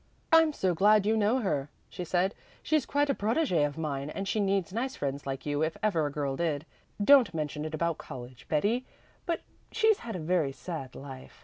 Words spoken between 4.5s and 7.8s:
nice friends like you if ever a girl did. Don't mention it